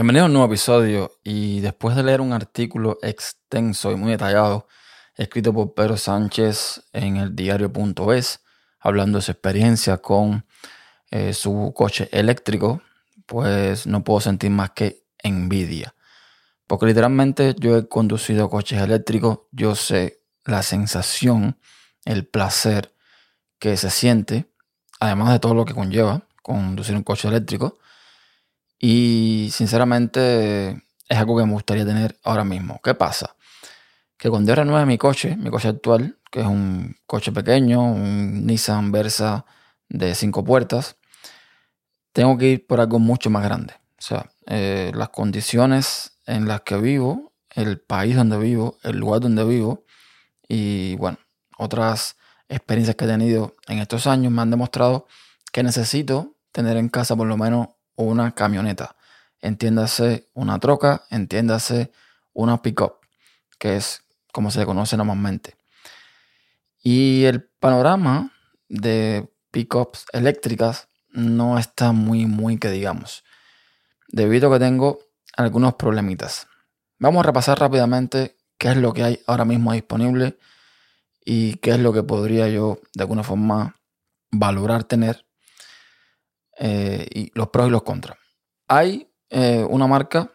[0.00, 4.66] Bienvenido a un nuevo episodio y después de leer un artículo extenso y muy detallado
[5.14, 8.40] escrito por Pedro Sánchez en el diario.es
[8.78, 10.46] hablando de su experiencia con
[11.10, 12.80] eh, su coche eléctrico,
[13.26, 15.94] pues no puedo sentir más que envidia.
[16.66, 21.58] Porque literalmente yo he conducido coches eléctricos, yo sé la sensación,
[22.06, 22.94] el placer
[23.58, 24.50] que se siente,
[24.98, 27.79] además de todo lo que conlleva conducir un coche eléctrico.
[28.82, 32.80] Y sinceramente es algo que me gustaría tener ahora mismo.
[32.82, 33.36] ¿Qué pasa?
[34.16, 38.46] Que cuando yo renueve mi coche, mi coche actual, que es un coche pequeño, un
[38.46, 39.44] Nissan Versa
[39.90, 40.96] de cinco puertas,
[42.12, 43.74] tengo que ir por algo mucho más grande.
[43.98, 49.20] O sea, eh, las condiciones en las que vivo, el país donde vivo, el lugar
[49.20, 49.84] donde vivo
[50.48, 51.18] y bueno,
[51.58, 52.16] otras
[52.48, 55.06] experiencias que he tenido en estos años me han demostrado
[55.52, 57.68] que necesito tener en casa por lo menos
[58.02, 58.96] una camioneta.
[59.40, 61.92] Entiéndase una troca, entiéndase
[62.32, 62.96] una pickup,
[63.58, 65.56] que es como se le conoce normalmente.
[66.82, 68.32] Y el panorama
[68.68, 73.24] de pickups eléctricas no está muy, muy que digamos,
[74.08, 75.00] debido a que tengo
[75.36, 76.46] algunos problemitas.
[76.98, 80.38] Vamos a repasar rápidamente qué es lo que hay ahora mismo disponible
[81.24, 83.76] y qué es lo que podría yo de alguna forma
[84.30, 85.24] valorar tener
[86.62, 88.18] eh, y los pros y los contras.
[88.68, 90.30] Hay eh, una marca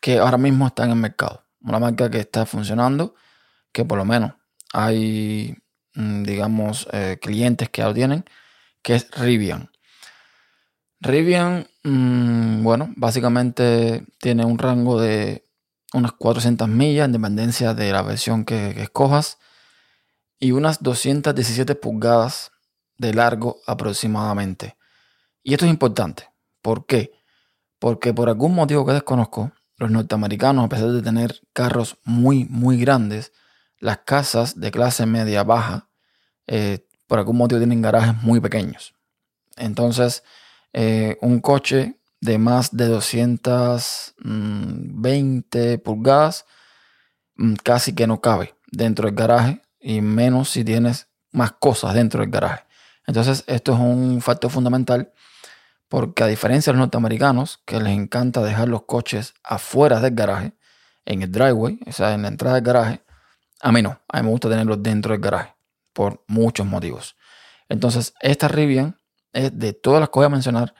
[0.00, 3.14] que ahora mismo está en el mercado, una marca que está funcionando,
[3.70, 4.32] que por lo menos
[4.72, 5.54] hay,
[5.94, 8.24] mm, digamos, eh, clientes que ya lo tienen,
[8.82, 9.70] que es Rivian.
[11.00, 15.44] Rivian, mm, bueno, básicamente tiene un rango de
[15.92, 19.38] unas 400 millas en dependencia de la versión que, que escojas
[20.38, 22.50] y unas 217 pulgadas
[22.96, 24.76] de largo aproximadamente.
[25.44, 26.28] Y esto es importante.
[26.62, 27.12] ¿Por qué?
[27.78, 32.78] Porque por algún motivo que desconozco, los norteamericanos, a pesar de tener carros muy, muy
[32.78, 33.32] grandes,
[33.78, 35.90] las casas de clase media baja,
[36.46, 38.94] eh, por algún motivo tienen garajes muy pequeños.
[39.56, 40.24] Entonces,
[40.72, 46.46] eh, un coche de más de 220 pulgadas
[47.36, 52.22] mm, casi que no cabe dentro del garaje y menos si tienes más cosas dentro
[52.22, 52.64] del garaje.
[53.06, 55.12] Entonces, esto es un factor fundamental
[55.88, 60.54] porque a diferencia de los norteamericanos, que les encanta dejar los coches afuera del garaje,
[61.04, 63.02] en el driveway, o sea, en la entrada del garaje,
[63.60, 65.54] a mí no, a mí me gusta tenerlos dentro del garaje,
[65.92, 67.14] por muchos motivos.
[67.68, 68.96] Entonces, esta Rivian
[69.32, 70.74] es de todas las que voy a mencionar,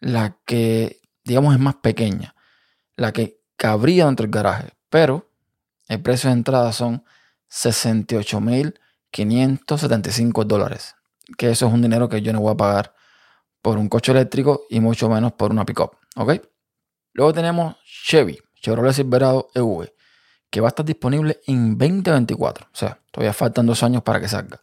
[0.00, 2.34] la que, digamos, es más pequeña,
[2.96, 5.30] la que cabría dentro del garaje, pero
[5.88, 7.04] el precio de entrada son
[7.50, 10.96] 68.575 dólares,
[11.38, 12.94] que eso es un dinero que yo no voy a pagar
[13.66, 15.96] por un coche eléctrico y mucho menos por una pickup.
[16.14, 16.34] ¿Ok?
[17.14, 19.92] Luego tenemos Chevy, Chevrolet Silverado EV,
[20.50, 22.64] que va a estar disponible en 2024.
[22.64, 24.60] O sea, todavía faltan dos años para que salga.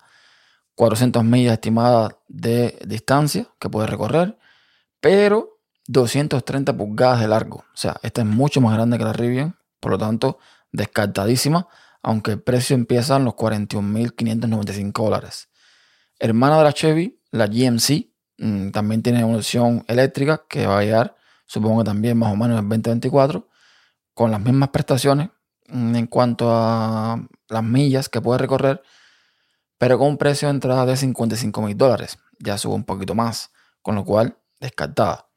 [0.75, 4.37] 400 millas estimadas de distancia que puede recorrer,
[5.01, 7.57] pero 230 pulgadas de largo.
[7.57, 10.39] O sea, esta es mucho más grande que la Rivian, por lo tanto,
[10.71, 11.67] descartadísima,
[12.01, 15.49] aunque el precio empieza en los 41.595 dólares.
[16.19, 21.15] Hermana de la Chevy, la GMC, también tiene una opción eléctrica que va a llegar,
[21.45, 23.47] supongo también más o menos en 2024,
[24.13, 25.29] con las mismas prestaciones
[25.67, 28.81] mm, en cuanto a las millas que puede recorrer,
[29.77, 32.17] pero con un precio de entrada de 55 mil dólares.
[32.39, 33.51] Ya sube un poquito más,
[33.81, 35.27] con lo cual descartada.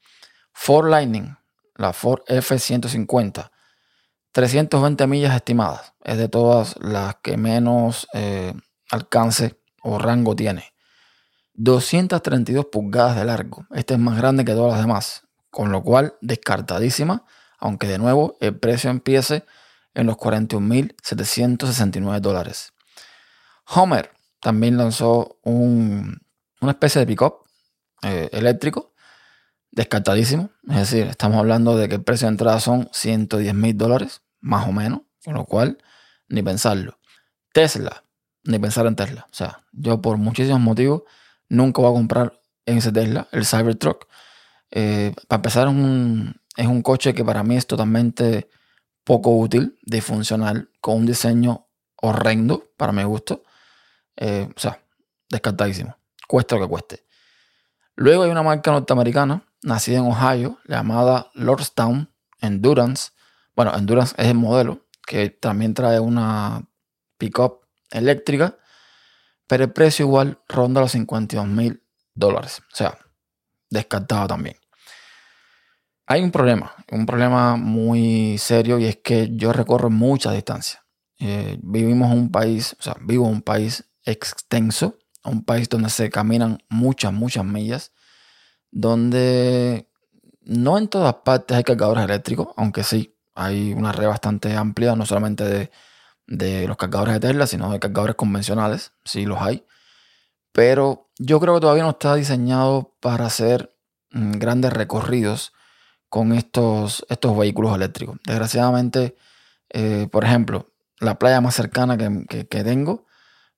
[0.53, 1.37] Ford Lightning,
[1.75, 3.51] la Ford F-150,
[4.33, 5.95] 320 millas estimadas.
[6.03, 8.55] Es de todas las que menos eh,
[8.91, 10.76] alcance o rango tiene.
[11.57, 13.67] 232 pulgadas de largo.
[13.75, 17.25] Este es más grande que todas las demás, con lo cual descartadísima,
[17.59, 19.47] aunque de nuevo el precio empiece
[19.95, 22.75] en los 41.769 dólares.
[23.67, 24.11] Homer
[24.41, 26.21] también lanzó un,
[26.61, 27.45] una especie de pickup
[28.03, 28.93] eh, eléctrico,
[29.71, 30.51] descartadísimo.
[30.69, 34.69] Es decir, estamos hablando de que el precio de entrada son 110 mil dólares, más
[34.69, 35.79] o menos, con lo cual
[36.29, 36.99] ni pensarlo.
[37.53, 38.05] Tesla,
[38.45, 39.27] ni pensar en Tesla.
[39.31, 41.03] O sea, yo por muchísimos motivos
[41.49, 44.07] nunca voy a comprar en ese Tesla, el Cybertruck.
[44.71, 48.49] Eh, para empezar, es un, es un coche que para mí es totalmente
[49.05, 51.67] poco útil, disfuncional, con un diseño
[51.97, 53.43] horrendo para mi gusto.
[54.17, 54.81] Eh, o sea,
[55.29, 55.97] descartadísimo.
[56.27, 57.07] Cueste lo que cueste.
[57.95, 62.11] Luego hay una marca norteamericana, nacida en Ohio, llamada Lordstown
[62.41, 63.11] Endurance.
[63.55, 66.69] Bueno, Endurance es el modelo, que también trae una
[67.17, 67.61] pickup
[67.91, 68.59] eléctrica
[69.47, 71.83] pero el precio igual ronda los 52 mil
[72.15, 72.61] dólares.
[72.73, 72.99] O sea,
[73.71, 74.57] descartado también.
[76.07, 80.85] hay un problema, un problema muy serio y es que yo recorro mucha distancia.
[81.19, 85.91] Eh, vivimos en un país, o sea, vivo en un país extenso, un país donde
[85.91, 87.93] se caminan muchas, muchas millas,
[88.71, 89.89] donde
[90.43, 95.05] no en todas partes hay cargadores eléctricos, aunque sí, hay una red bastante amplia, no
[95.07, 95.71] solamente de,
[96.27, 99.65] de los cargadores de Tesla, sino de cargadores convencionales, sí los hay.
[100.53, 103.77] Pero yo creo que todavía no está diseñado para hacer
[104.11, 105.53] mm, grandes recorridos
[106.09, 108.19] con estos, estos vehículos eléctricos.
[108.27, 109.17] Desgraciadamente,
[109.71, 113.07] eh, por ejemplo, la playa más cercana que, tengo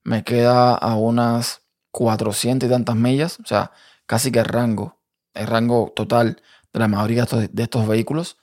[0.03, 1.61] me queda a unas
[1.91, 3.71] 400 y tantas millas, o sea,
[4.05, 4.99] casi que el rango,
[5.33, 6.41] el rango total
[6.73, 8.37] de la mayoría de estos, vehículos,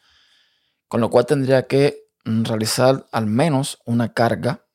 [0.88, 4.66] con lo cual tendría que realizar al menos una carga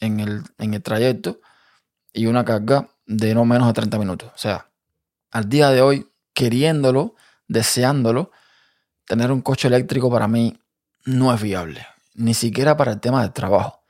[0.00, 1.40] en el, en el trayecto
[2.12, 4.30] y una carga de no menos de 30 minutos.
[4.34, 4.70] O sea,
[5.30, 7.14] al día de hoy, queriéndolo,
[7.48, 8.30] deseándolo,
[9.06, 10.60] tener un coche eléctrico para mí
[11.04, 13.82] no es viable, ni siquiera para el tema del trabajo,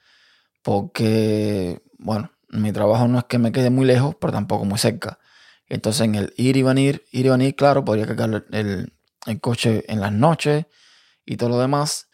[0.62, 5.19] porque, bueno, mi trabajo no es que me quede muy lejos, pero tampoco muy cerca.
[5.67, 8.93] Entonces, en el ir y venir, ir y venir, claro, podría cargar el,
[9.26, 10.67] el coche en las noches
[11.26, 12.07] y todo lo demás,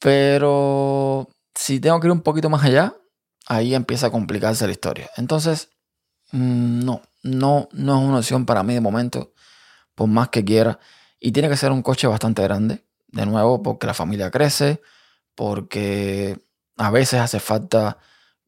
[0.00, 2.94] pero si tengo que ir un poquito más allá,
[3.46, 5.10] ahí empieza a complicarse la historia.
[5.16, 5.70] Entonces,
[6.32, 9.32] mm, no, no, no es una opción para mí de momento,
[9.94, 10.80] por más que quiera.
[11.20, 14.80] Y tiene que ser un coche bastante grande, de nuevo, porque la familia crece,
[15.34, 16.38] porque
[16.78, 17.98] a veces hace falta,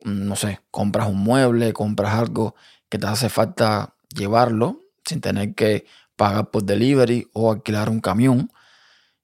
[0.05, 2.55] mm, no sé, compras un mueble, compras algo
[2.89, 8.51] que te hace falta llevarlo sin tener que pagar por delivery o alquilar un camión.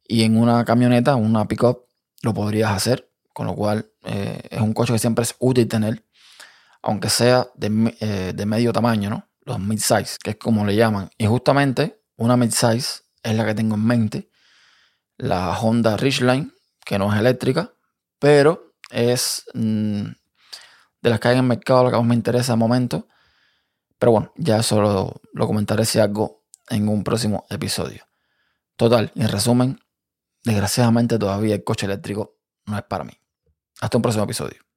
[0.06, 1.87] Y en una camioneta, una pickup,
[2.22, 6.04] lo podrías hacer, con lo cual eh, es un coche que siempre es útil tener,
[6.82, 9.28] aunque sea de, eh, de medio tamaño, ¿no?
[9.42, 11.10] Los mid-size, que es como le llaman.
[11.16, 14.30] Y justamente una mid-size es la que tengo en mente.
[15.16, 16.52] La Honda Ridgeline,
[16.84, 17.72] que no es eléctrica,
[18.18, 20.02] pero es mm,
[21.02, 23.08] de las que hay en el mercado la que más me interesa de momento.
[23.98, 28.04] Pero bueno, ya eso lo, lo comentaré si algo en un próximo episodio.
[28.76, 29.80] Total, en resumen,
[30.44, 33.12] desgraciadamente todavía el coche eléctrico no es para mí.
[33.80, 34.67] Hasta un próximo episodio.